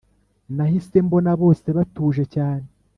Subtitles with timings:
[0.55, 2.65] Nahise mbona bose batuje cyane